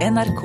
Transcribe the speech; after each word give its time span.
NRK 0.00 0.42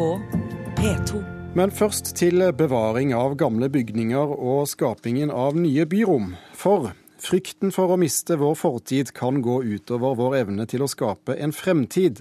P2. 0.76 1.20
Men 1.56 1.72
først 1.72 2.10
til 2.20 2.44
bevaring 2.60 3.14
av 3.16 3.38
gamle 3.40 3.70
bygninger 3.72 4.34
og 4.36 4.66
skapingen 4.68 5.30
av 5.32 5.56
nye 5.56 5.86
byrom. 5.88 6.34
For 6.52 6.90
frykten 7.24 7.72
for 7.72 7.94
å 7.94 7.98
miste 8.02 8.36
vår 8.42 8.58
fortid 8.60 9.14
kan 9.16 9.40
gå 9.46 9.62
utover 9.64 10.18
vår 10.20 10.36
evne 10.42 10.66
til 10.68 10.84
å 10.84 10.90
skape 10.92 11.38
en 11.40 11.56
fremtid. 11.56 12.20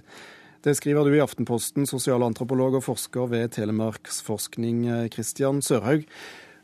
Det 0.62 0.76
skriver 0.78 1.10
du 1.10 1.16
i 1.16 1.24
Aftenposten, 1.24 1.88
sosialantropolog 1.90 2.78
og 2.78 2.86
forsker 2.86 3.26
ved 3.32 3.56
Telemarksforskning, 3.58 4.86
Christian 5.10 5.58
Sørhaug. 5.58 6.06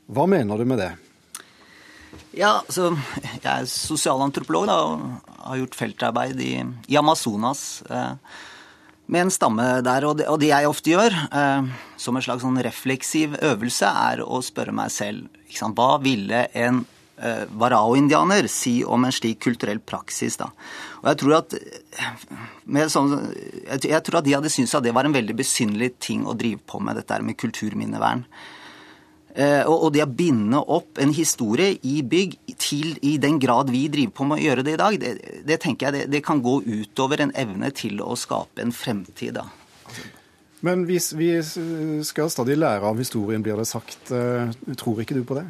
Hva 0.07 0.29
mener 0.31 0.55
du 0.55 0.71
med 0.71 0.85
det? 0.85 0.93
Ja, 2.39 2.61
så 2.71 2.93
Jeg 3.43 3.51
er 3.57 3.67
sosialantropolog 3.67 4.71
da, 4.71 4.79
og 4.87 5.37
har 5.49 5.61
gjort 5.65 5.83
feltarbeid 5.83 6.47
i, 6.47 6.55
i 6.87 7.03
Amazonas. 7.03 7.83
Eh, 7.91 8.15
med 9.11 9.27
en 9.27 9.35
stamme 9.35 9.67
der. 9.87 10.07
Og 10.09 10.21
det, 10.21 10.29
og 10.31 10.39
det 10.43 10.53
jeg 10.53 10.71
ofte 10.71 10.95
gjør, 10.95 11.17
eh, 11.41 11.69
som 12.01 12.17
en 12.17 12.25
slags 12.25 12.47
sånn 12.47 12.63
refleksiv 12.65 13.37
øvelse, 13.43 13.91
er 13.91 14.25
å 14.25 14.41
spørre 14.45 14.75
meg 14.77 14.95
selv 14.95 15.29
hva 15.75 15.97
ville 16.03 16.45
en 16.55 16.85
eh, 17.19 17.43
varao-indianer 17.59 18.49
si 18.51 18.81
om 18.87 19.05
en 19.05 19.15
slik 19.15 19.41
kulturell 19.43 19.83
praksis. 19.83 20.39
da. 20.41 20.51
Og 21.03 21.11
Jeg 21.11 21.21
tror 21.23 21.37
at, 21.41 21.59
sånn, 22.95 23.19
jeg 23.67 24.03
tror 24.07 24.21
at 24.21 24.29
de 24.29 24.37
hadde 24.39 24.53
syntes 24.53 24.79
at 24.79 24.87
det 24.87 24.95
var 24.95 25.09
en 25.09 25.17
veldig 25.17 25.37
besynderlig 25.43 25.95
ting 25.99 26.25
å 26.27 26.37
drive 26.39 26.63
på 26.67 26.81
med, 26.81 27.01
dette 27.01 27.21
med 27.23 27.39
kulturminnevern. 27.41 28.25
Eh, 29.35 29.63
og 29.63 29.93
det 29.95 30.03
å 30.03 30.11
binde 30.11 30.59
opp 30.59 30.99
en 30.99 31.13
historie 31.15 31.77
i 31.87 32.01
bygg 32.03 32.35
til 32.59 32.97
i 33.07 33.15
den 33.23 33.39
grad 33.43 33.71
vi 33.71 33.85
driver 33.93 34.17
på 34.17 34.27
med 34.27 34.41
å 34.41 34.45
gjøre 34.49 34.65
det 34.67 34.75
i 34.75 34.81
dag, 34.81 34.97
det, 34.99 35.13
det 35.47 35.61
tenker 35.63 35.87
jeg 35.87 35.97
det, 35.97 36.07
det, 36.17 36.23
kan 36.27 36.43
gå 36.43 36.57
utover 36.67 37.23
en 37.23 37.35
evne 37.39 37.71
til 37.71 38.03
å 38.03 38.19
skape 38.19 38.65
en 38.65 38.75
fremtid. 38.75 39.39
da. 39.39 39.47
Men 40.67 40.83
hvis 40.89 41.13
vi 41.17 41.31
skal 42.05 42.33
stadig 42.33 42.59
lære 42.59 42.91
av 42.91 42.99
historien, 43.01 43.43
blir 43.43 43.57
det 43.61 43.69
sagt. 43.71 44.11
Eh, 44.11 44.51
tror 44.77 45.01
ikke 45.05 45.17
du 45.17 45.23
på 45.25 45.39
det? 45.39 45.47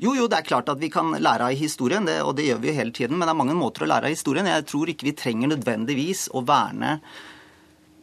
Jo, 0.00 0.14
jo, 0.16 0.28
det 0.32 0.38
er 0.38 0.46
klart 0.48 0.70
at 0.72 0.80
vi 0.80 0.88
kan 0.92 1.10
lære 1.12 1.50
av 1.50 1.56
historien, 1.56 2.06
det, 2.08 2.20
og 2.24 2.36
det 2.36 2.46
gjør 2.46 2.62
vi 2.62 2.70
jo 2.70 2.76
hele 2.78 2.94
tiden. 2.96 3.18
Men 3.18 3.26
det 3.28 3.34
er 3.34 3.40
mange 3.42 3.56
måter 3.58 3.84
å 3.84 3.90
lære 3.90 4.08
av 4.08 4.14
historien. 4.14 4.48
Jeg 4.48 4.68
tror 4.68 4.92
ikke 4.92 5.08
vi 5.08 5.16
trenger 5.16 5.54
nødvendigvis 5.54 6.28
å 6.36 6.44
verne 6.44 6.98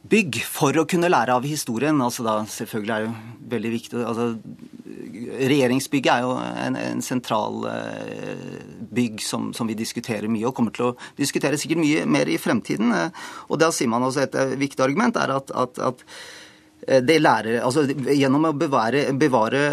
bygg 0.08 0.40
for 0.46 0.78
å 0.78 0.86
kunne 0.90 1.10
lære 1.12 1.36
av 1.36 1.46
historien. 1.48 2.00
Altså 2.04 2.26
da 2.26 2.40
selvfølgelig 2.52 2.94
er 2.94 3.04
det 3.04 3.10
jo 3.10 3.52
veldig 3.54 3.74
viktig 3.76 4.02
altså, 4.04 4.32
Regjeringsbygget 5.28 6.12
er 6.14 6.24
jo 6.24 6.34
en, 6.38 6.76
en 6.80 7.02
sentral 7.04 7.64
eh, 7.72 8.42
bygg 8.96 9.22
som, 9.24 9.50
som, 9.56 9.68
vi 9.68 9.76
diskuterer 9.78 10.30
mye, 10.32 10.46
og 10.48 10.56
kommer 10.56 10.74
til 10.76 10.90
å 10.90 10.96
diskutere 11.18 11.60
sikkert 11.60 11.82
mye 11.82 12.04
mer 12.10 12.30
i 12.32 12.38
fremtiden. 12.40 12.94
Uh, 12.94 13.32
og 13.52 13.60
da 13.62 13.72
sier 13.74 13.90
man 13.92 14.06
også 14.08 14.24
et 14.24 14.38
uh, 14.38 14.54
viktig 14.60 14.84
argument 14.84 15.18
er 15.20 15.34
at, 15.36 15.52
at, 15.52 15.82
at 15.90 16.06
det 17.04 17.18
lærer, 17.20 17.58
altså 17.66 17.84
Gjennom 17.90 18.48
å 18.48 18.54
bevare, 18.56 19.08
bevare 19.18 19.64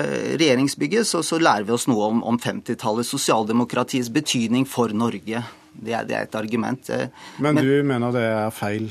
regjeringsbygget 0.41 1.06
så, 1.06 1.20
så, 1.22 1.39
lærer 1.39 1.69
vi 1.69 1.75
oss 1.77 1.86
noe 1.86 2.08
om, 2.08 2.25
om 2.27 2.41
50-tallet, 2.41 3.06
sosialdemokratiets 3.06 4.11
betydning 4.14 4.64
for 4.67 4.91
Norge. 4.97 5.45
Det 5.75 5.95
er, 5.95 6.08
det 6.08 6.17
er 6.17 6.27
et 6.27 6.39
argument. 6.41 6.91
Men, 7.39 7.61
Men 7.61 7.62
du 7.62 7.77
mener 7.86 8.17
det 8.17 8.25
er 8.33 8.55
feil? 8.56 8.91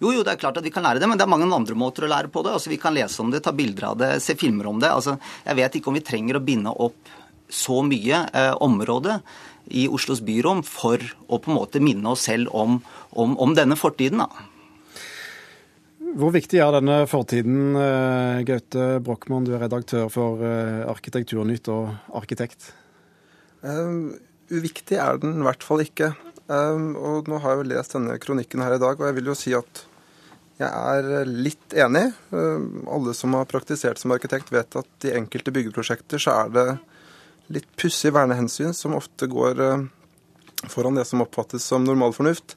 Jo, 0.00 0.14
jo, 0.16 0.24
det 0.24 0.32
er 0.32 0.40
klart 0.40 0.56
at 0.56 0.64
vi 0.64 0.72
kan 0.72 0.84
lære 0.86 1.02
det, 1.02 1.08
men 1.10 1.18
det 1.20 1.26
er 1.26 1.32
mange 1.32 1.48
andre 1.52 1.76
måter 1.76 2.06
å 2.06 2.10
lære 2.10 2.30
på 2.32 2.42
det. 2.44 2.54
Altså, 2.56 2.72
Vi 2.72 2.80
kan 2.80 2.96
lese 2.96 3.20
om 3.20 3.30
det, 3.32 3.42
ta 3.44 3.52
bilder 3.52 3.90
av 3.90 3.98
det, 4.00 4.10
se 4.24 4.36
filmer 4.38 4.70
om 4.70 4.80
det. 4.80 4.88
Altså, 4.88 5.18
Jeg 5.44 5.58
vet 5.60 5.76
ikke 5.76 5.92
om 5.92 5.98
vi 5.98 6.06
trenger 6.06 6.38
å 6.38 6.44
binde 6.44 6.72
opp 6.72 7.16
så 7.50 7.82
mye 7.82 8.22
eh, 8.32 8.54
område 8.62 9.18
i 9.74 9.88
Oslos 9.90 10.22
byrom 10.24 10.62
for 10.66 11.02
å 11.28 11.38
på 11.42 11.50
en 11.50 11.58
måte 11.58 11.82
minne 11.82 12.14
oss 12.14 12.24
selv 12.30 12.54
om, 12.54 12.78
om, 13.10 13.36
om 13.38 13.52
denne 13.54 13.76
fortiden. 13.76 14.22
da. 14.22 14.48
Hvor 16.16 16.32
viktig 16.34 16.58
er 16.58 16.72
denne 16.74 17.02
fortiden, 17.10 17.76
eh, 17.78 18.40
Gaute 18.48 18.88
Brochmann, 19.04 19.44
du 19.46 19.52
er 19.54 19.62
redaktør 19.66 20.08
for 20.10 20.40
eh, 20.42 20.80
Arkitekturnytt 20.90 21.68
og 21.70 21.92
arkitekt? 22.16 22.72
Um, 23.60 24.16
uviktig 24.50 24.96
er 24.98 25.20
den 25.20 25.42
i 25.42 25.46
hvert 25.46 25.66
fall 25.66 25.84
ikke. 25.84 26.14
Um, 26.50 26.96
og 26.98 27.28
nå 27.30 27.38
har 27.44 27.54
jeg 27.54 27.60
jo 27.60 27.70
lest 27.74 27.94
denne 27.94 28.16
kronikken 28.22 28.64
her 28.64 28.74
i 28.74 28.82
dag, 28.82 28.98
og 28.98 29.06
jeg 29.06 29.18
vil 29.20 29.30
jo 29.30 29.38
si 29.38 29.54
at 29.54 29.84
jeg 30.60 31.00
er 31.00 31.28
litt 31.30 31.74
enig. 31.74 32.10
Alle 32.30 33.14
som 33.16 33.34
har 33.38 33.48
praktisert 33.48 34.00
som 34.00 34.12
arkitekt, 34.12 34.52
vet 34.52 34.76
at 34.76 35.06
i 35.08 35.14
enkelte 35.16 35.54
byggeprosjekter 35.56 36.20
så 36.20 36.34
er 36.44 36.54
det 36.54 36.66
litt 37.50 37.68
pussige 37.80 38.14
vernehensyn 38.14 38.74
som 38.76 38.94
ofte 38.98 39.26
går 39.30 39.62
eh, 39.64 39.86
foran 40.70 40.98
det 40.98 41.06
som 41.08 41.22
oppfattes 41.24 41.66
som 41.66 41.86
normalfornuft. 41.86 42.56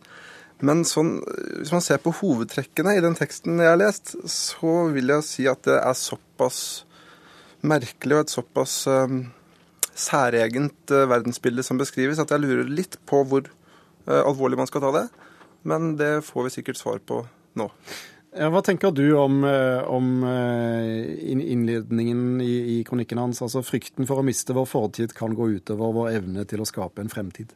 Men 0.63 0.84
sånn, 0.88 1.18
hvis 1.59 1.74
man 1.74 1.84
ser 1.84 2.00
på 2.03 2.13
hovedtrekkene 2.19 2.96
i 2.97 3.03
den 3.03 3.18
teksten 3.18 3.59
jeg 3.59 3.74
har 3.74 3.80
lest, 3.81 4.13
så 4.30 4.86
vil 4.94 5.12
jeg 5.16 5.28
si 5.28 5.47
at 5.50 5.63
det 5.68 5.80
er 5.80 5.97
såpass 5.97 6.59
merkelig 7.63 8.19
og 8.19 8.25
et 8.25 8.36
såpass 8.36 8.75
um, 8.92 9.25
særegent 9.96 10.94
uh, 10.94 11.08
verdensbilde 11.09 11.66
som 11.66 11.80
beskrives, 11.80 12.19
at 12.22 12.31
jeg 12.31 12.44
lurer 12.44 12.69
litt 12.69 13.00
på 13.09 13.24
hvor 13.28 13.47
uh, 13.47 14.22
alvorlig 14.22 14.59
man 14.59 14.69
skal 14.69 14.84
ta 14.86 14.94
det. 14.96 15.06
Men 15.68 15.96
det 16.00 16.13
får 16.28 16.47
vi 16.47 16.56
sikkert 16.59 16.80
svar 16.80 17.02
på 17.03 17.24
nå. 17.59 17.69
Hva 18.34 18.64
tenker 18.66 18.90
du 18.91 19.06
om, 19.14 19.44
eh, 19.46 19.84
om 19.86 20.24
eh, 20.25 21.19
innledningen 21.30 22.41
i, 22.41 22.80
i, 22.80 22.84
kronikken 22.84 23.19
hans? 23.22 23.44
Altså 23.46 23.62
frykten 23.62 24.09
for 24.09 24.19
å 24.22 24.25
miste 24.25 24.56
vår 24.58 24.66
fortid 24.72 25.14
kan 25.14 25.36
gå 25.38 25.52
utover 25.59 25.94
vår 25.94 26.16
evne 26.16 26.46
til 26.50 26.63
å 26.63 26.66
skape 26.66 27.03
en 27.03 27.13
fremtid? 27.13 27.53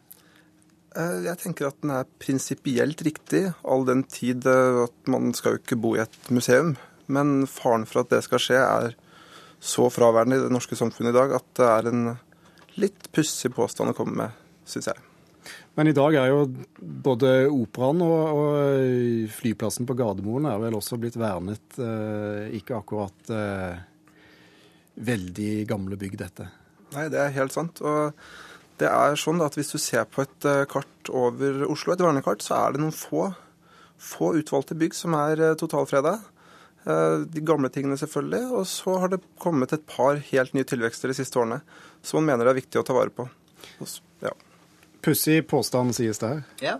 Eh, 0.94 1.26
jeg 1.26 1.42
tenker 1.42 1.72
at 1.72 1.82
den 1.82 1.96
er 1.98 2.06
prinsipielt 2.22 3.02
riktig, 3.08 3.48
all 3.66 3.88
den 3.90 4.06
tid 4.06 4.46
at 4.46 5.10
man 5.10 5.34
skal 5.38 5.56
jo 5.58 5.64
ikke 5.64 5.82
bo 5.82 5.96
i 5.98 6.04
et 6.06 6.30
museum. 6.30 6.76
Men 7.10 7.48
faren 7.50 7.88
for 7.90 8.04
at 8.04 8.14
det 8.14 8.22
skal 8.28 8.44
skje, 8.44 8.62
er 8.62 8.94
så 9.58 9.90
fraværende 9.90 10.38
i 10.38 10.46
det 10.46 10.54
norske 10.54 10.78
samfunnet 10.78 11.16
i 11.16 11.18
dag 11.18 11.40
at 11.40 11.54
det 11.58 11.74
er 11.74 11.90
en 11.90 12.08
litt 12.78 13.10
pussig 13.16 13.50
påstand 13.58 13.96
å 13.96 13.98
komme 13.98 14.14
med, 14.14 14.42
syns 14.70 14.92
jeg. 14.94 15.07
Men 15.78 15.92
i 15.92 15.94
dag 15.94 16.16
er 16.18 16.32
jo 16.32 16.46
både 17.06 17.32
operaen 17.54 18.02
og, 18.02 18.22
og 18.34 19.30
flyplassen 19.36 19.86
på 19.86 19.96
Gardermoen 20.00 20.48
er 20.50 20.58
vel 20.64 20.78
også 20.80 20.98
blitt 20.98 21.20
vernet. 21.22 21.78
Eh, 21.78 22.56
ikke 22.58 22.80
akkurat 22.80 23.30
eh, 23.30 23.84
veldig 25.06 25.52
gamle 25.70 26.00
bygg, 26.02 26.18
dette. 26.18 26.48
Nei, 26.96 27.08
det 27.14 27.20
er 27.22 27.36
helt 27.36 27.54
sant. 27.54 27.84
Og 27.86 28.16
det 28.82 28.90
er 28.90 29.20
sånn 29.22 29.44
at 29.46 29.58
hvis 29.58 29.70
du 29.74 29.78
ser 29.82 30.08
på 30.10 30.24
et 30.26 30.50
eh, 30.50 30.64
kart 30.70 31.12
over 31.14 31.68
Oslo, 31.70 31.94
et 31.94 32.02
vernekart, 32.02 32.42
så 32.46 32.58
er 32.58 32.74
det 32.74 32.82
noen 32.82 32.96
få, 32.96 33.30
få 34.02 34.34
utvalgte 34.42 34.78
bygg 34.78 34.98
som 34.98 35.14
er 35.18 35.42
eh, 35.52 35.56
totalfreda. 35.62 36.18
Eh, 36.88 37.24
de 37.30 37.46
gamle 37.46 37.70
tingene, 37.74 37.98
selvfølgelig. 38.00 38.44
Og 38.58 38.68
så 38.70 38.98
har 39.02 39.14
det 39.14 39.24
kommet 39.42 39.74
et 39.76 39.86
par 39.90 40.22
helt 40.32 40.58
nye 40.58 40.68
tilvekster 40.68 41.14
de 41.14 41.18
siste 41.18 41.42
årene 41.42 41.62
som 42.06 42.22
man 42.22 42.32
mener 42.32 42.48
det 42.48 42.54
er 42.56 42.62
viktig 42.64 42.82
å 42.82 42.86
ta 42.88 42.98
vare 42.98 43.14
på. 43.14 43.30
Ja. 43.82 43.90
Pussig 45.08 45.42
påstand, 45.48 45.96
sies 45.96 46.20
det 46.20 46.34
her. 46.34 46.46
Ja. 46.60 46.78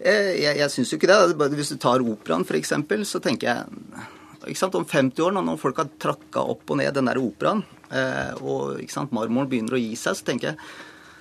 Eh, 0.00 0.36
jeg, 0.40 0.58
jeg 0.60 0.72
syns 0.72 0.92
jo 0.92 1.00
ikke 1.00 1.08
det. 1.08 1.48
Hvis 1.56 1.72
du 1.72 1.78
tar 1.80 2.04
operaen 2.04 2.44
f.eks., 2.44 2.74
så 3.08 3.20
tenker 3.24 3.48
jeg 3.48 4.06
ikke 4.40 4.60
sant, 4.60 4.76
Om 4.76 4.86
50 4.88 5.24
år, 5.26 5.34
når 5.36 5.58
folk 5.60 5.82
har 5.82 5.90
trakka 6.00 6.44
opp 6.52 6.70
og 6.72 6.78
ned 6.80 6.94
den 6.96 7.10
der 7.10 7.20
operaen, 7.20 7.60
eh, 7.92 8.32
og 8.40 8.80
marmoren 9.12 9.50
begynner 9.50 9.76
å 9.76 9.80
gi 9.82 9.92
seg, 10.00 10.16
så 10.16 10.30
tenker 10.30 10.52
jeg 10.52 10.62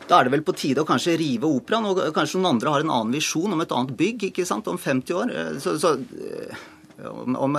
da 0.10 0.18
er 0.18 0.26
det 0.26 0.34
vel 0.34 0.42
på 0.42 0.56
tide 0.58 0.82
å 0.82 0.88
kanskje 0.90 1.20
rive 1.22 1.46
operaen, 1.46 1.86
og 1.86 2.00
kanskje 2.16 2.40
noen 2.40 2.56
andre 2.56 2.72
har 2.74 2.82
en 2.82 2.94
annen 2.96 3.14
visjon 3.14 3.54
om 3.54 3.60
et 3.62 3.74
annet 3.76 3.92
bygg 4.00 4.24
ikke 4.32 4.46
sant, 4.48 4.66
om 4.72 4.80
50 4.82 5.18
år. 5.20 5.34
Eh, 5.36 5.60
så, 5.62 5.76
så 5.78 5.92
om, 7.08 7.36
om, 7.36 7.58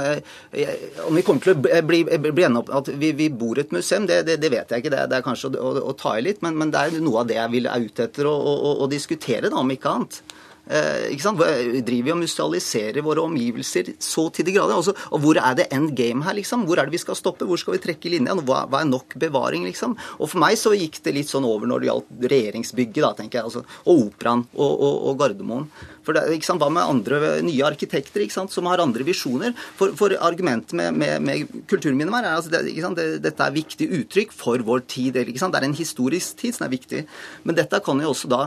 om, 1.07 1.17
vi 1.17 1.23
kommer 1.27 1.45
til 1.45 1.55
å 1.55 1.83
bli, 1.87 2.03
bli 2.05 2.47
ende 2.47 2.63
opp 2.63 2.73
at 2.81 2.91
vi, 3.01 3.13
vi 3.17 3.31
bor 3.33 3.61
et 3.61 3.73
museum, 3.75 4.07
det, 4.11 4.23
det, 4.29 4.37
det, 4.43 4.51
vet 4.53 4.73
jeg 4.73 4.85
ikke. 4.85 4.93
Det, 4.93 5.07
det 5.11 5.21
er 5.21 5.27
kanskje 5.27 5.53
å, 5.55 5.71
å, 5.71 5.87
å, 5.93 5.97
ta 5.99 6.17
i 6.19 6.25
litt, 6.27 6.43
men, 6.45 6.59
men, 6.61 6.73
det 6.75 6.83
er 6.83 7.01
noe 7.05 7.23
av 7.23 7.31
det 7.31 7.39
jeg 7.39 7.55
vil, 7.55 7.71
er 7.71 7.89
ute 7.89 8.07
etter 8.09 8.29
å, 8.31 8.35
å, 8.37 8.77
å 8.85 8.91
diskutere, 8.91 9.49
da, 9.49 9.61
om 9.63 9.75
ikke 9.75 9.95
annet. 9.95 10.23
Eh, 10.71 11.19
sant? 11.19 11.41
Driver 11.41 12.07
vi 12.07 12.13
og 12.15 12.21
musealiserer 12.21 13.03
våre 13.03 13.25
omgivelser 13.27 13.95
så 13.99 14.29
til 14.35 14.47
de 14.47 14.55
grader? 14.55 14.77
Altså, 14.79 14.95
og 15.11 15.23
hvor 15.25 15.41
er 15.41 15.57
det 15.59 15.67
end 15.75 15.97
game 15.99 16.23
her, 16.23 16.37
liksom? 16.39 16.63
Hvor 16.69 16.79
er 16.79 16.87
det 16.87 16.95
vi 16.95 17.03
skal 17.03 17.19
stoppe? 17.19 17.49
Hvor 17.49 17.59
skal 17.59 17.75
vi 17.75 17.83
trekke 17.83 18.13
linja? 18.13 18.37
Hva, 18.39 18.63
hva, 18.71 18.85
er 18.85 18.91
nok 18.91 19.17
bevaring, 19.19 19.67
liksom? 19.67 19.97
Og 20.21 20.31
for 20.31 20.43
meg 20.43 20.59
så 20.61 20.75
gikk 20.77 21.01
det 21.03 21.17
litt 21.17 21.33
sånn 21.33 21.49
over 21.49 21.67
når 21.67 21.83
det 21.83 21.91
gjaldt 21.91 22.29
regjeringsbygget, 22.35 23.03
da, 23.03 23.13
tenker 23.19 23.41
jeg. 23.41 23.51
Altså, 23.51 23.81
og 23.83 24.05
Operaen 24.07 24.47
og, 24.55 24.71
og, 24.71 24.95
og, 25.11 25.19
Gardermoen. 25.21 25.67
For 26.07 26.17
det, 26.17 26.25
ikke 26.39 26.53
sant? 26.53 26.63
Hva 26.63 26.71
med 26.73 26.87
andre 26.87 27.37
nye 27.45 27.67
arkitekter 27.67 28.23
ikke 28.23 28.39
sant? 28.39 28.55
som 28.55 28.71
har 28.71 28.83
andre 28.83 29.07
visjoner? 29.07 29.57
For, 29.79 29.97
for 29.99 30.15
argumentet 30.23 30.77
med, 30.79 30.95
med, 30.95 31.19
med 31.27 31.63
kulturminnevern 31.71 32.29
er 32.29 32.39
altså 32.39 32.55
det. 32.55 32.69
Det, 32.71 33.09
dette 33.25 33.47
er 33.47 33.59
viktig 33.59 33.91
uttrykk 34.01 34.35
for 34.35 34.63
vår 34.67 34.87
tid. 34.91 35.19
Ikke 35.19 35.43
sant? 35.43 35.57
Det 35.57 35.65
er 35.65 35.73
en 35.73 35.81
historisk 35.81 36.39
tid 36.45 36.55
som 36.55 36.69
er 36.69 36.77
viktig. 36.79 37.09
Men 37.43 37.59
dette 37.59 37.83
kan 37.83 37.99
jo 38.03 38.15
også 38.15 38.31
da 38.31 38.47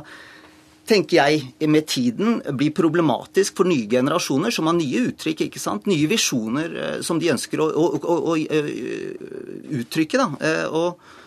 tenker 0.88 1.20
jeg, 1.20 1.70
med 1.72 1.88
tiden 1.88 2.40
blir 2.58 2.74
problematisk 2.76 3.58
for 3.60 3.70
nye 3.70 3.88
generasjoner 3.90 4.54
som 4.54 4.68
har 4.70 4.78
nye 4.78 5.08
uttrykk, 5.10 5.48
ikke 5.48 5.62
sant? 5.62 5.88
nye 5.90 6.10
visjoner 6.12 6.78
eh, 6.78 7.02
som 7.06 7.20
de 7.22 7.32
ønsker 7.34 7.64
å, 7.64 7.70
å, 7.72 7.90
å, 8.00 8.18
å 8.34 8.38
eh, 8.44 8.72
uttrykke. 9.80 10.20
Da. 10.20 10.30
Eh, 10.44 10.66
og 10.70 11.20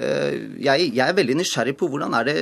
jeg, 0.00 0.84
jeg, 0.94 1.02
er 1.04 1.12
veldig 1.12 1.34
nysgjerrig 1.36 1.74
på 1.76 1.84
hvordan 1.90 2.14
er 2.16 2.24
det 2.24 2.34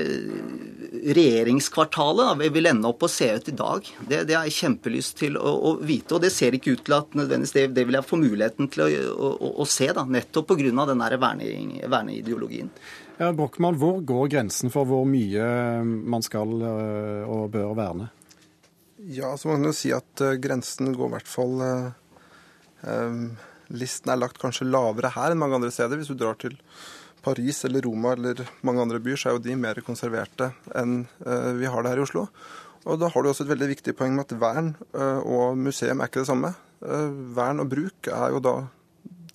regjeringskvartalet 1.16 2.28
da, 2.28 2.50
vil 2.54 2.68
ende 2.70 2.90
opp 2.92 3.02
å 3.02 3.10
se 3.10 3.32
ut 3.34 3.48
i 3.50 3.54
dag, 3.56 3.88
det, 3.98 4.20
det 4.28 4.36
har 4.36 4.46
jeg 4.46 4.56
kjempelyst 4.60 5.16
til 5.18 5.38
å, 5.40 5.54
å, 5.56 5.72
vite. 5.82 6.14
Og 6.14 6.22
det 6.22 6.30
ser 6.34 6.54
ikke 6.54 6.76
ut 6.76 6.84
til 6.86 6.94
at 7.00 7.18
nødvendigvis 7.18 7.56
det, 7.56 7.66
det 7.74 7.86
vil 7.88 7.98
jeg 7.98 8.06
få 8.06 8.20
muligheten 8.20 8.70
til 8.70 8.84
å, 8.84 8.88
å, 9.32 9.50
å 9.64 9.66
se, 9.66 9.90
da, 9.96 10.06
nettopp 10.06 10.52
pga. 10.52 10.86
den 10.92 11.04
verne, 11.18 11.50
verneideologien. 11.88 12.70
Ja, 13.18 13.32
Brochmann, 13.34 13.74
hvor 13.74 13.96
går 14.06 14.28
grensen 14.30 14.70
for 14.70 14.86
hvor 14.86 15.02
mye 15.02 15.42
man 15.82 16.22
skal 16.22 16.52
øh, 16.62 17.24
og 17.26 17.48
bør 17.50 17.72
verne? 17.74 18.12
Ja, 19.10 19.32
så 19.34 19.50
man 19.50 19.58
kan 19.58 19.72
jo 19.72 19.74
si 19.74 19.90
at 19.90 20.22
uh, 20.22 20.36
grensen 20.38 20.92
går 20.94 21.10
i 21.10 21.14
hvert 21.16 21.30
fall 21.30 21.56
um, 22.86 23.24
Listen 23.74 24.14
er 24.14 24.20
lagt 24.20 24.38
kanskje 24.38 24.68
lavere 24.70 25.10
her 25.16 25.34
enn 25.34 25.42
mange 25.42 25.58
andre 25.58 25.72
steder. 25.74 25.98
Hvis 25.98 26.12
du 26.12 26.14
drar 26.14 26.38
til 26.38 26.54
Paris 27.26 27.64
eller 27.66 27.82
Roma 27.88 28.14
eller 28.14 28.44
mange 28.62 28.86
andre 28.86 29.02
byer, 29.02 29.18
så 29.18 29.32
er 29.32 29.36
jo 29.36 29.44
de 29.48 29.58
mer 29.58 29.82
konserverte 29.84 30.52
enn 30.78 31.02
vi 31.58 31.68
har 31.68 31.82
det 31.82 31.90
her 31.90 32.00
i 32.00 32.06
Oslo. 32.06 32.28
Og 32.86 33.02
da 33.02 33.10
har 33.12 33.22
du 33.22 33.28
også 33.28 33.44
et 33.44 33.50
veldig 33.50 33.68
viktig 33.74 33.92
poeng 33.98 34.14
med 34.16 34.24
at 34.24 34.38
vern 34.40 34.70
og 35.26 35.58
museum 35.60 36.00
er 36.00 36.08
ikke 36.08 36.22
det 36.22 36.30
samme. 36.30 36.54
Vern 37.36 37.60
og 37.60 37.68
bruk 37.74 38.08
er 38.08 38.32
jo 38.32 38.40
da 38.40 38.54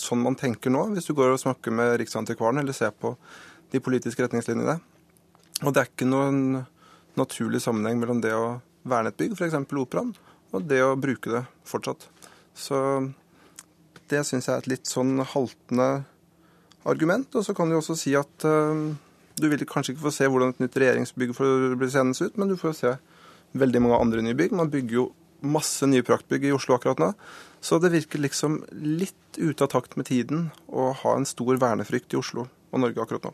sånn 0.02 0.24
man 0.24 0.40
tenker 0.40 0.74
nå, 0.74 0.88
hvis 0.96 1.12
du 1.12 1.14
går 1.14 1.36
og 1.36 1.44
snakker 1.44 1.76
med 1.76 1.98
Riksantikvaren 2.02 2.64
eller 2.64 2.74
ser 2.74 2.96
på 2.98 3.14
de 3.74 3.82
politiske 3.84 4.24
retningslinjene. 4.24 4.78
Og 5.64 5.74
det 5.74 5.82
er 5.82 5.90
ikke 5.90 6.10
noen 6.10 6.64
naturlig 7.20 7.62
sammenheng 7.64 8.00
mellom 8.02 8.22
det 8.24 8.34
å 8.36 8.60
verne 8.90 9.12
et 9.14 9.20
bygg, 9.20 9.36
f.eks. 9.38 9.58
Operaen, 9.80 10.14
og 10.54 10.66
det 10.70 10.82
å 10.86 10.96
bruke 11.00 11.32
det 11.32 11.44
fortsatt. 11.68 12.08
Så 12.54 12.78
det 14.12 14.22
syns 14.28 14.50
jeg 14.50 14.56
er 14.56 14.62
et 14.62 14.72
litt 14.76 14.90
sånn 14.90 15.18
haltende 15.34 16.04
argument. 16.90 17.32
Og 17.38 17.46
så 17.48 17.56
kan 17.58 17.70
du 17.70 17.78
også 17.80 17.96
si 17.98 18.14
at 18.18 18.46
uh, 18.48 18.94
du 19.40 19.50
vil 19.50 19.66
kanskje 19.70 19.96
ikke 19.96 20.08
få 20.08 20.14
se 20.14 20.30
hvordan 20.30 20.54
et 20.54 20.64
nytt 20.66 20.78
regjeringsbygg 20.84 21.34
får 21.38 21.78
bli 21.80 21.90
seende 21.94 22.18
ut, 22.28 22.38
men 22.38 22.52
du 22.52 22.58
får 22.60 22.78
se 22.78 22.96
veldig 23.58 23.84
mange 23.86 24.02
andre 24.02 24.26
nye 24.26 24.38
bygg. 24.38 24.56
Man 24.58 24.72
bygger 24.74 25.00
jo 25.00 25.10
masse 25.44 25.88
nye 25.90 26.06
praktbygg 26.06 26.48
i 26.48 26.54
Oslo 26.56 26.78
akkurat 26.78 27.02
nå. 27.02 27.12
Så 27.64 27.80
det 27.80 27.94
virker 27.94 28.22
liksom 28.22 28.62
litt 28.76 29.40
ute 29.40 29.66
av 29.66 29.72
takt 29.72 29.98
med 30.00 30.08
tiden 30.10 30.50
å 30.68 30.92
ha 31.00 31.16
en 31.18 31.28
stor 31.28 31.60
vernefrykt 31.60 32.16
i 32.16 32.20
Oslo 32.20 32.48
og 32.48 32.84
Norge 32.84 33.02
akkurat 33.04 33.30
nå. 33.30 33.34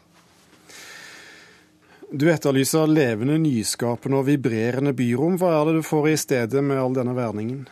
Du 2.10 2.26
etterlyser 2.32 2.90
levende, 2.90 3.36
nyskapende 3.38 4.18
og 4.18 4.26
vibrerende 4.26 4.96
byrom. 4.98 5.36
Hva 5.38 5.52
er 5.60 5.70
det 5.70 5.76
du 5.78 5.86
får 5.86 6.08
i 6.10 6.18
stedet 6.18 6.64
med 6.66 6.82
all 6.82 6.96
denne 6.98 7.14
verningen? 7.14 7.68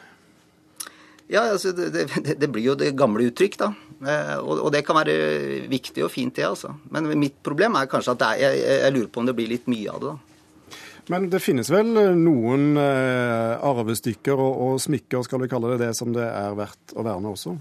Ja, 1.27 1.41
altså, 1.51 1.73
det, 1.75 1.89
det, 1.91 2.35
det, 2.39 2.47
blir 2.47 2.69
jo 2.69 2.75
det 2.77 2.93
gamle 2.95 3.25
uttrykk, 3.27 3.57
da. 3.59 3.71
Eh, 3.97 4.35
og, 4.37 4.61
og, 4.61 4.69
det 4.71 4.83
kan 4.87 4.95
være 4.99 5.65
viktig 5.67 6.05
og 6.05 6.11
fint, 6.13 6.35
det, 6.37 6.45
altså. 6.47 6.75
Men 6.93 7.09
mitt 7.19 7.41
problem 7.43 7.75
er 7.75 7.89
kanskje 7.91 8.13
at 8.13 8.25
er, 8.29 8.43
jeg, 8.45 8.61
jeg, 8.63 8.93
lurer 8.95 9.09
på 9.11 9.23
om 9.23 9.27
det 9.27 9.35
blir 9.35 9.51
litt 9.51 9.67
mye 9.71 9.91
av 9.91 10.03
det, 10.03 10.13
da. 10.13 10.75
Men 11.07 11.29
det 11.31 11.39
finnes 11.39 11.69
vel 11.71 11.89
noen 12.19 12.77
eh, 12.79 13.53
arvestykker 13.63 14.35
og, 14.35 14.61
og, 14.67 14.79
smykker, 14.83 15.23
skal 15.23 15.41
vi 15.43 15.49
kalle 15.51 15.73
det 15.73 15.85
det, 15.85 15.93
som 15.97 16.11
det 16.15 16.25
er 16.27 16.55
verdt 16.55 16.95
å 16.95 17.05
verne 17.07 17.31
også? 17.31 17.55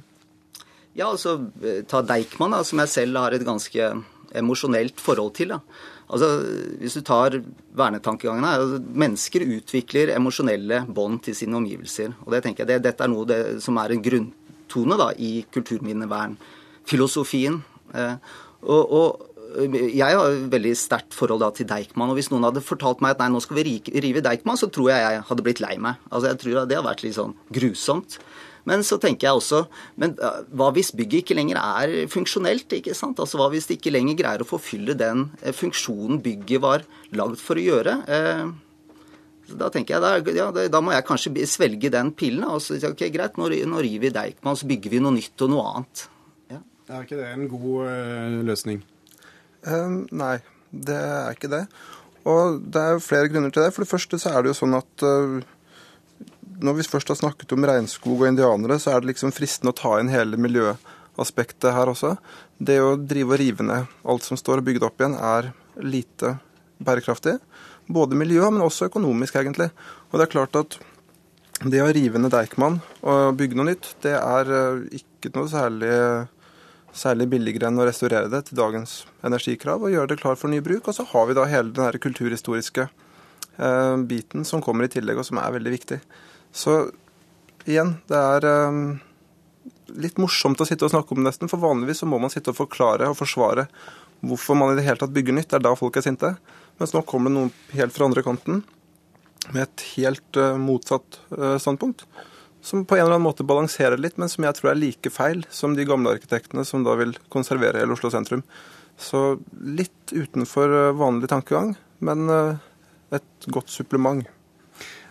Ja, 0.99 1.09
altså 1.09 1.39
eh, 1.63 1.83
ta 1.89 2.03
Deichman, 2.07 2.55
da, 2.55 2.63
som 2.67 2.83
jeg 2.83 2.93
selv 2.93 3.23
har 3.23 3.35
et 3.35 3.47
ganske 3.47 3.91
emosjonelt 4.39 5.01
forhold 5.03 5.33
til. 5.39 5.49
da. 5.55 5.59
Altså, 6.07 6.27
Hvis 6.81 6.95
du 6.95 7.03
tar 7.03 7.43
vernetankegangen 7.77 8.45
her, 8.45 8.61
altså, 8.63 8.79
Mennesker 9.05 9.41
utvikler 9.59 10.17
emosjonelle 10.17 10.87
bånd 10.87 11.23
til 11.27 11.35
sine 11.35 11.57
omgivelser. 11.57 12.13
og 12.25 12.33
det 12.33 12.43
tenker 12.45 12.65
jeg, 12.65 12.69
det, 12.69 12.83
Dette 12.91 13.05
er 13.05 13.09
noe 13.09 13.27
det, 13.27 13.63
som 13.63 13.77
er 13.77 13.89
en 13.93 14.03
grunntone 14.03 14.99
da, 14.99 15.13
i 15.19 15.45
kulturminnevernfilosofien. 15.53 17.63
Eh, 17.95 18.17
og, 18.63 18.93
og, 18.93 19.21
jeg 19.57 20.13
har 20.13 20.49
veldig 20.53 20.77
sterkt 20.77 21.15
forhold 21.17 21.41
da, 21.41 21.51
til 21.55 21.69
Deichman. 21.69 22.11
og 22.11 22.15
Hvis 22.19 22.31
noen 22.31 22.45
hadde 22.45 22.61
fortalt 22.65 23.01
meg 23.01 23.11
at 23.15 23.21
nei, 23.23 23.31
nå 23.33 23.41
skal 23.41 23.57
vi 23.57 23.81
rive 24.03 24.21
Deichman, 24.25 24.57
så 24.59 24.67
tror 24.69 24.91
jeg 24.93 25.01
jeg 25.01 25.23
hadde 25.31 25.43
blitt 25.47 25.61
lei 25.65 25.77
meg. 25.81 25.95
Altså, 26.11 26.29
jeg 26.29 26.39
tror 26.43 26.67
Det 26.67 26.77
hadde 26.77 26.91
vært 26.91 27.05
litt 27.07 27.17
sånn 27.17 27.35
grusomt. 27.55 28.19
Men 28.67 28.83
så 28.87 28.99
tenker 29.03 29.29
jeg 29.29 29.39
også 29.39 29.63
Men 30.03 30.17
hva 30.19 30.73
hvis 30.75 30.93
bygget 30.97 31.25
ikke 31.25 31.39
lenger 31.39 31.61
er 31.63 31.97
funksjonelt? 32.13 32.73
ikke 32.79 32.97
sant? 32.99 33.21
Altså 33.23 33.41
Hva 33.41 33.49
hvis 33.53 33.69
det 33.71 33.79
ikke 33.79 33.95
lenger 33.95 34.19
greier 34.19 34.43
å 34.43 34.49
forfylle 34.49 34.97
den 34.99 35.29
eh, 35.43 35.55
funksjonen 35.55 36.23
bygget 36.25 36.63
var 36.65 36.87
lagd 37.17 37.39
for 37.43 37.59
å 37.59 37.67
gjøre? 37.67 37.97
Eh, 38.11 38.47
da 39.47 39.71
tenker 39.71 39.95
jeg, 39.95 40.03
da, 40.03 40.35
ja, 40.35 40.49
da, 40.73 40.81
må 40.83 40.91
jeg 40.91 41.07
kanskje 41.07 41.47
svelge 41.47 41.93
den 41.95 42.11
pillen. 42.19 42.43
og 42.51 42.59
så 42.65 42.81
ok, 42.89 43.07
Greit, 43.15 43.39
nå, 43.39 43.47
nå 43.47 43.83
river 43.85 44.09
vi 44.09 44.15
Deichman, 44.17 44.59
så 44.59 44.67
bygger 44.67 44.97
vi 44.97 45.03
noe 45.05 45.15
nytt 45.15 45.47
og 45.47 45.53
noe 45.53 45.69
annet. 45.71 46.03
Ja. 46.51 46.59
Er 46.91 47.07
ikke 47.07 47.21
det 47.21 47.29
en 47.31 47.47
god 47.53 48.43
løsning? 48.49 48.83
Um, 49.67 50.01
nei, 50.11 50.41
det 50.71 50.99
er 50.99 51.39
ikke 51.39 51.53
det. 51.53 51.63
Og 52.27 52.59
det 52.75 52.83
er 52.83 53.03
flere 53.03 53.31
grunner 53.31 53.55
til 53.55 53.63
det. 53.63 53.73
For 53.75 53.87
det 53.87 53.91
første 53.91 54.19
så 54.19 54.33
er 54.35 54.43
det 54.43 54.51
jo 54.51 54.59
sånn 54.61 54.75
at 54.79 55.07
uh, 55.07 55.39
når 56.63 56.79
vi 56.79 56.89
først 56.89 57.11
har 57.13 57.19
snakket 57.19 57.53
om 57.57 57.67
regnskog 57.69 58.21
og 58.21 58.29
indianere, 58.31 58.79
så 58.81 58.95
er 58.95 59.03
det 59.03 59.13
liksom 59.13 59.35
fristende 59.35 59.75
å 59.75 59.77
ta 59.77 59.97
inn 60.01 60.13
hele 60.13 60.39
miljøaspektet 60.41 61.75
her 61.75 61.93
også. 61.93 62.15
Det 62.59 62.79
å 62.81 62.97
drive 62.97 63.35
og 63.35 63.41
rive 63.41 63.67
ned 63.67 63.95
alt 64.09 64.27
som 64.27 64.39
står 64.41 64.63
og 64.63 64.69
bygge 64.69 64.83
det 64.83 64.89
opp 64.89 65.01
igjen, 65.03 65.17
er 65.17 65.53
lite 65.85 66.37
bærekraftig. 66.83 67.39
Både 67.87 68.19
miljø, 68.19 68.43
men 68.51 68.65
også 68.65 68.89
økonomisk, 68.91 69.37
egentlig. 69.39 69.71
Og 70.11 70.19
det 70.19 70.27
er 70.27 70.33
klart 70.33 70.59
at 70.59 70.79
det 71.65 71.81
å 71.81 71.93
rive 71.95 72.21
ned 72.21 72.35
Deichman 72.35 72.81
og 73.01 73.37
bygge 73.39 73.57
noe 73.57 73.71
nytt, 73.71 73.95
det 74.05 74.13
er 74.19 74.51
eh, 74.53 74.99
ikke 74.99 75.33
noe 75.37 75.49
særlig, 75.49 75.93
særlig 76.93 77.29
billigere 77.33 77.71
enn 77.71 77.81
å 77.81 77.87
restaurere 77.89 78.29
det 78.33 78.43
til 78.49 78.61
dagens 78.61 78.99
energikrav 79.25 79.81
og 79.81 79.95
gjøre 79.95 80.13
det 80.13 80.21
klar 80.21 80.37
for 80.37 80.53
ny 80.53 80.61
bruk. 80.65 80.89
Og 80.89 80.99
så 80.99 81.07
har 81.13 81.29
vi 81.29 81.37
da 81.39 81.47
hele 81.49 81.73
den 81.73 81.87
her 81.87 81.97
kulturhistoriske 82.03 82.89
eh, 82.89 83.97
biten 84.11 84.45
som 84.49 84.65
kommer 84.65 84.85
i 84.89 84.93
tillegg, 84.93 85.23
og 85.23 85.29
som 85.29 85.41
er 85.41 85.55
veldig 85.57 85.77
viktig. 85.79 86.01
Så 86.57 86.77
igjen, 87.69 87.97
det 88.09 88.17
er 88.17 88.47
um, 88.71 88.97
litt 90.01 90.17
morsomt 90.23 90.61
å 90.63 90.67
sitte 90.69 90.87
og 90.87 90.93
snakke 90.95 91.13
om 91.13 91.21
det 91.21 91.29
nesten, 91.31 91.51
for 91.53 91.61
vanligvis 91.61 92.01
så 92.03 92.09
må 92.09 92.21
man 92.23 92.33
sitte 92.33 92.55
og 92.55 92.61
forklare 92.63 93.11
og 93.11 93.19
forsvare 93.19 93.67
hvorfor 94.27 94.57
man 94.57 94.73
i 94.73 94.79
det 94.79 94.87
hele 94.87 94.99
tatt 95.03 95.13
bygger 95.13 95.37
nytt. 95.37 95.51
Det 95.51 95.59
er 95.59 95.67
da 95.67 95.75
folk 95.77 95.99
er 95.99 96.07
sinte. 96.07 96.33
Mens 96.81 96.95
nå 96.97 97.03
kommer 97.09 97.29
det 97.29 97.37
noen 97.37 97.53
helt 97.77 97.93
fra 97.93 98.09
andre 98.09 98.25
kanten 98.25 98.63
med 99.53 99.67
et 99.67 99.85
helt 99.93 100.41
uh, 100.41 100.57
motsatt 100.59 101.21
uh, 101.37 101.59
standpunkt. 101.61 102.07
Som 102.65 102.87
på 102.89 102.97
en 102.97 103.05
eller 103.05 103.19
annen 103.19 103.27
måte 103.29 103.47
balanserer 103.47 104.01
litt, 104.01 104.17
men 104.19 104.33
som 104.33 104.47
jeg 104.47 104.57
tror 104.57 104.73
er 104.73 104.81
like 104.81 105.13
feil 105.13 105.45
som 105.55 105.77
de 105.77 105.85
gamle 105.87 106.17
arkitektene 106.17 106.65
som 106.67 106.87
da 106.87 106.97
vil 106.99 107.13
konservere 107.31 107.83
hele 107.83 107.95
Oslo 107.95 108.11
sentrum. 108.11 108.43
Så 108.99 109.37
litt 109.61 110.11
utenfor 110.11 110.97
vanlig 110.97 111.29
tankegang, 111.31 111.77
men 112.01 112.27
et 113.15 113.47
godt 113.53 113.71
supplement. 113.71 114.25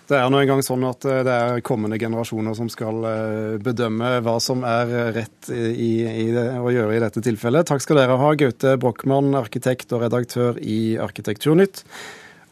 Det 0.05 0.17
er 0.19 0.29
nå 0.29 0.37
engang 0.41 0.61
sånn 0.65 0.85
at 0.85 1.05
eh, 1.09 1.23
det 1.25 1.33
er 1.33 1.63
kommende 1.65 1.97
generasjoner 2.01 2.53
som 2.57 2.69
skal 2.69 3.07
eh, 3.09 3.55
bedømme 3.63 4.19
hva 4.25 4.35
som 4.43 4.61
er 4.67 4.93
rett 5.15 5.49
i, 5.49 5.91
i 6.05 6.27
det, 6.35 6.45
å 6.61 6.73
gjøre 6.73 6.95
i 6.97 7.01
dette 7.01 7.23
tilfellet. 7.25 7.65
Takk 7.71 7.81
skal 7.81 8.03
dere 8.03 8.19
ha, 8.21 8.31
Gaute 8.37 8.77
Brochmann, 8.81 9.33
arkitekt 9.37 9.95
og 9.95 10.05
redaktør 10.05 10.61
i 10.61 10.95
Arkitekturnytt, 11.01 11.83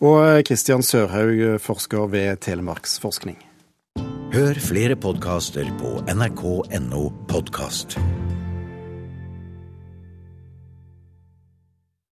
og 0.03 0.43
Kristian 0.47 0.83
Sørhaug, 0.83 1.61
forsker 1.63 2.09
ved 2.11 2.41
Telemarksforskning. 2.43 3.37
Hør 4.33 4.57
flere 4.57 4.97
podkaster 4.97 5.69
på 5.77 5.99
nrk.no 6.09 7.03
podkast. 7.29 7.99